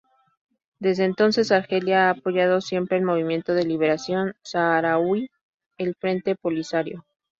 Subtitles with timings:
[0.79, 5.29] Desde entonces Argelia ha apoyado siempre al movimiento de liberación saharaui,
[5.77, 7.05] el Frente Polisario.